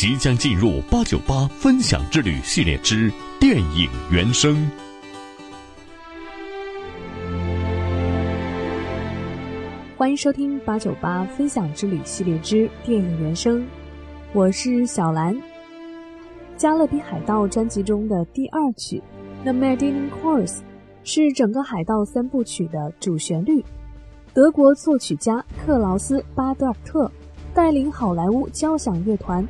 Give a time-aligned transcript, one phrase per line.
[0.00, 4.66] 即将进入八九八分享之旅系列之电影原声。
[9.98, 13.62] 欢迎收听八九八分享之旅系列之电影原声，
[14.32, 15.36] 我是小兰。
[16.56, 19.02] 《加勒比海盗》专辑中的第二曲
[19.42, 20.48] 《The Mediterranean Chorus》
[21.04, 23.62] 是整个海盗三部曲的主旋律。
[24.32, 27.12] 德国作曲家克劳斯·巴德尔特
[27.52, 29.46] 带领好莱坞交响乐团。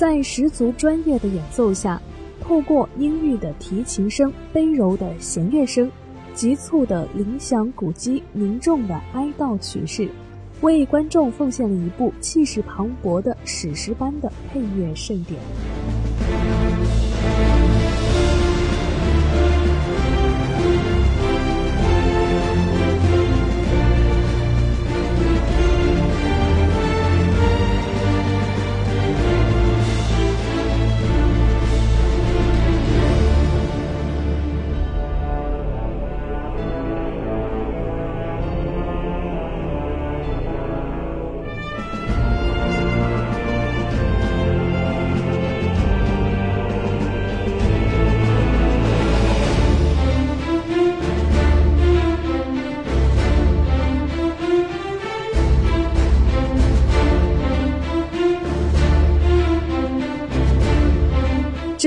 [0.00, 2.00] 在十足专业的演奏下，
[2.40, 5.92] 透过阴郁的提琴声、悲柔的弦乐声、
[6.32, 10.08] 急促的铃响鼓击、凝重的哀悼曲式，
[10.62, 15.38] 为观众奉献了一部气势磅礴的史诗般的配乐盛典。